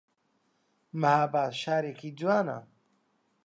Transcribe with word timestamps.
مەهاباد 1.01 1.53
شارێکی 1.61 2.11
جوانە 2.19 2.59